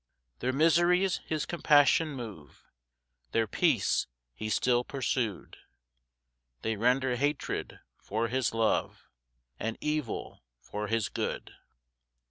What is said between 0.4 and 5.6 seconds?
Their miseries his compassion move, Their peace he still pursu'd;